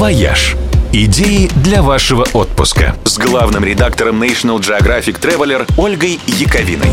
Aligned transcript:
«Вояж». 0.00 0.56
Идеи 0.94 1.50
для 1.62 1.82
вашего 1.82 2.26
отпуска 2.32 2.96
с 3.04 3.18
главным 3.18 3.62
редактором 3.62 4.22
National 4.22 4.58
Geographic 4.58 5.20
Traveler 5.20 5.70
Ольгой 5.76 6.18
Яковиной. 6.26 6.88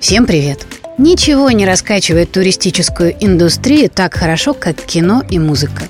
Всем 0.00 0.26
привет! 0.26 0.66
Ничего 0.98 1.50
не 1.50 1.64
раскачивает 1.64 2.32
туристическую 2.32 3.16
индустрию 3.20 3.88
так 3.88 4.12
хорошо, 4.12 4.52
как 4.52 4.76
кино 4.76 5.22
и 5.30 5.38
музыка. 5.38 5.84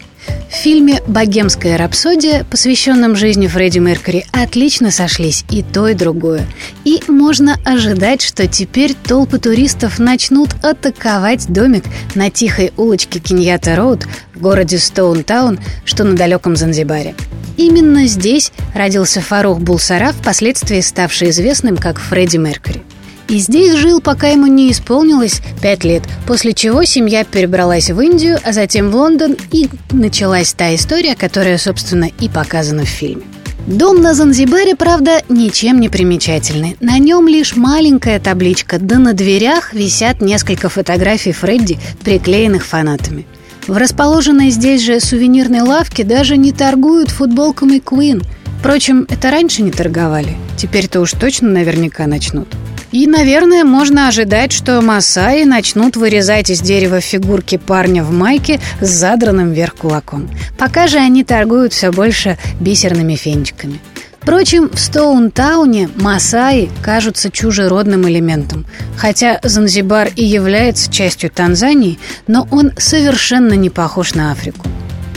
В 0.56 0.58
фильме 0.58 1.02
«Богемская 1.06 1.76
рапсодия», 1.76 2.44
посвященном 2.50 3.14
жизни 3.14 3.46
Фредди 3.46 3.78
Меркьюри, 3.78 4.24
отлично 4.32 4.90
сошлись 4.90 5.44
и 5.50 5.62
то, 5.62 5.86
и 5.86 5.92
другое. 5.92 6.46
И 6.82 7.02
можно 7.08 7.58
ожидать, 7.62 8.22
что 8.22 8.48
теперь 8.48 8.94
толпы 8.94 9.38
туристов 9.38 9.98
начнут 9.98 10.48
атаковать 10.62 11.46
домик 11.52 11.84
на 12.14 12.30
тихой 12.30 12.72
улочке 12.78 13.18
Киньята-Роуд 13.18 14.06
в 14.34 14.40
городе 14.40 14.78
Стоунтаун, 14.78 15.60
что 15.84 16.04
на 16.04 16.16
далеком 16.16 16.56
Занзибаре. 16.56 17.14
Именно 17.58 18.06
здесь 18.06 18.50
родился 18.74 19.20
Фарух 19.20 19.60
Булсара, 19.60 20.12
впоследствии 20.12 20.80
ставший 20.80 21.30
известным 21.30 21.76
как 21.76 21.98
Фредди 21.98 22.38
Меркьюри. 22.38 22.82
И 23.28 23.38
здесь 23.38 23.74
жил, 23.74 24.00
пока 24.00 24.28
ему 24.28 24.46
не 24.46 24.70
исполнилось 24.70 25.40
пять 25.60 25.84
лет, 25.84 26.02
после 26.26 26.52
чего 26.52 26.84
семья 26.84 27.24
перебралась 27.24 27.90
в 27.90 28.00
Индию, 28.00 28.38
а 28.44 28.52
затем 28.52 28.90
в 28.90 28.96
Лондон, 28.96 29.36
и 29.50 29.68
началась 29.90 30.52
та 30.52 30.74
история, 30.74 31.16
которая, 31.16 31.58
собственно, 31.58 32.08
и 32.20 32.28
показана 32.28 32.84
в 32.84 32.88
фильме. 32.88 33.22
Дом 33.66 34.00
на 34.00 34.14
Занзибаре, 34.14 34.76
правда, 34.76 35.22
ничем 35.28 35.80
не 35.80 35.88
примечательный. 35.88 36.76
На 36.78 36.98
нем 36.98 37.26
лишь 37.26 37.56
маленькая 37.56 38.20
табличка, 38.20 38.78
да 38.78 39.00
на 39.00 39.12
дверях 39.12 39.74
висят 39.74 40.20
несколько 40.20 40.68
фотографий 40.68 41.32
Фредди, 41.32 41.80
приклеенных 42.04 42.64
фанатами. 42.64 43.26
В 43.66 43.76
расположенной 43.76 44.50
здесь 44.50 44.82
же 44.82 45.00
сувенирной 45.00 45.62
лавке 45.62 46.04
даже 46.04 46.36
не 46.36 46.52
торгуют 46.52 47.10
футболками 47.10 47.82
Queen. 47.84 48.24
Впрочем, 48.60 49.04
это 49.10 49.32
раньше 49.32 49.62
не 49.62 49.72
торговали. 49.72 50.36
Теперь-то 50.56 51.00
уж 51.00 51.10
точно 51.10 51.48
наверняка 51.48 52.06
начнут. 52.06 52.46
И, 52.92 53.06
наверное, 53.06 53.64
можно 53.64 54.08
ожидать, 54.08 54.52
что 54.52 54.80
масаи 54.80 55.44
начнут 55.44 55.96
вырезать 55.96 56.50
из 56.50 56.60
дерева 56.60 57.00
фигурки 57.00 57.56
парня 57.58 58.04
в 58.04 58.12
майке 58.12 58.60
с 58.80 58.88
задранным 58.88 59.52
вверх 59.52 59.74
кулаком. 59.74 60.30
Пока 60.58 60.86
же 60.86 60.98
они 60.98 61.24
торгуют 61.24 61.72
все 61.72 61.90
больше 61.90 62.38
бисерными 62.60 63.16
фенчиками. 63.16 63.80
Впрочем, 64.20 64.70
в 64.70 64.80
Стоунтауне 64.80 65.88
масаи 65.94 66.68
кажутся 66.82 67.30
чужеродным 67.30 68.08
элементом. 68.08 68.66
Хотя 68.96 69.38
Занзибар 69.44 70.10
и 70.16 70.24
является 70.24 70.90
частью 70.90 71.30
Танзании, 71.30 72.00
но 72.26 72.48
он 72.50 72.72
совершенно 72.76 73.52
не 73.52 73.70
похож 73.70 74.14
на 74.14 74.32
Африку. 74.32 74.66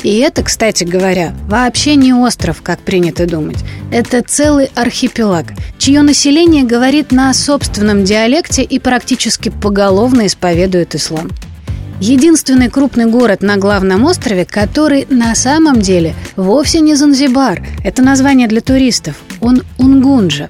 И 0.04 0.20
это, 0.20 0.44
кстати 0.44 0.84
говоря, 0.84 1.34
вообще 1.48 1.96
не 1.96 2.14
остров, 2.14 2.62
как 2.62 2.80
принято 2.80 3.26
думать. 3.26 3.58
Это 3.92 4.22
целый 4.22 4.70
архипелаг, 4.76 5.48
чье 5.80 6.04
население 6.04 6.64
говорит 6.64 7.12
на 7.12 7.34
собственном 7.34 8.04
диалекте 8.04 8.62
и 8.62 8.78
практически 8.78 9.50
поголовно 9.50 10.28
исповедует 10.28 10.94
ислам. 10.94 11.30
Единственный 12.00 12.70
крупный 12.70 13.08
город 13.08 13.42
на 13.42 13.58
главном 13.58 14.06
острове, 14.06 14.46
который 14.46 15.08
на 15.10 15.34
самом 15.34 15.82
деле 15.82 16.14
вовсе 16.36 16.82
не 16.82 16.94
Занзибар. 16.94 17.66
Это 17.84 18.04
название 18.04 18.48
для 18.48 18.62
туристов. 18.62 19.16
Он 19.42 19.64
Унгунджа. 19.80 20.50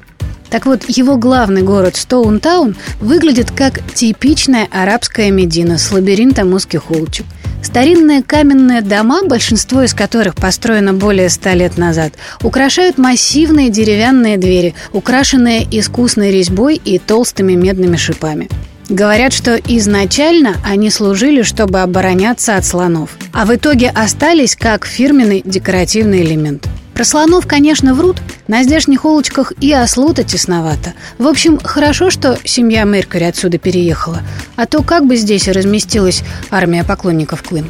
Так 0.50 0.66
вот, 0.66 0.84
его 0.90 1.16
главный 1.16 1.62
город 1.62 1.96
Стоунтаун 1.96 2.76
выглядит 3.00 3.52
как 3.52 3.82
типичная 3.94 4.68
арабская 4.70 5.32
медина 5.32 5.78
с 5.78 5.92
лабиринтом 5.92 6.54
узких 6.54 6.92
улочек– 6.92 7.26
Старинные 7.62 8.24
каменные 8.24 8.82
дома, 8.82 9.22
большинство 9.24 9.84
из 9.84 9.94
которых 9.94 10.36
построено 10.36 10.94
более 10.94 11.30
ста 11.30 11.54
лет 11.54 11.78
назад, 11.78 12.14
украшают 12.42 12.98
массивные 12.98 13.70
деревянные 13.70 14.38
двери, 14.38 14.76
украшенные 14.94 15.68
искусной 15.70 16.32
резьбой 16.32 16.82
и 16.84 17.00
толстыми 17.00 17.54
медными 17.54 17.98
шипами. 17.98 18.50
Говорят, 18.88 19.34
что 19.34 19.56
изначально 19.56 20.56
они 20.66 20.90
служили, 20.90 21.44
чтобы 21.44 21.82
обороняться 21.82 22.56
от 22.56 22.66
слонов, 22.66 23.12
а 23.34 23.46
в 23.46 23.56
итоге 23.56 23.90
остались 23.90 24.56
как 24.56 24.86
фирменный 24.86 25.42
декоративный 25.46 26.24
элемент– 26.24 26.68
про 27.00 27.06
слонов, 27.06 27.48
конечно, 27.48 27.94
врут. 27.94 28.18
На 28.50 28.64
здешних 28.64 29.06
улочках 29.06 29.54
и 29.62 29.72
ослу-то 29.72 30.24
тесновато. 30.24 30.94
В 31.20 31.28
общем, 31.28 31.60
хорошо, 31.64 32.10
что 32.10 32.40
семья 32.44 32.84
Меркьюри 32.84 33.26
отсюда 33.26 33.60
переехала. 33.60 34.24
А 34.56 34.66
то 34.66 34.82
как 34.82 35.06
бы 35.06 35.18
здесь 35.18 35.48
разместилась 35.48 36.24
армия 36.50 36.84
поклонников 36.84 37.44
Queen. 37.44 37.68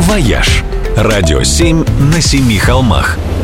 «Вояж»– 0.00 0.64
радио 0.96 1.44
7 1.44 1.84
на 2.12 2.20
семи 2.20 2.58
холмах– 2.58 3.18